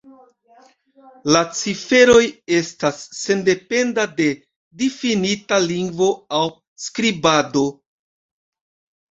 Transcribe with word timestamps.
La 1.35 1.41
ciferoj 1.59 2.23
estas 2.59 3.01
sendependa 3.17 4.07
de 4.21 4.27
difinita 4.83 5.61
lingvo 5.67 6.09
aŭ 6.41 6.43
skribado. 6.87 7.65